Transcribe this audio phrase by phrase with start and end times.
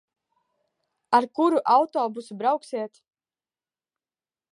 [1.17, 2.93] Ar kuru autobusu brauksiet?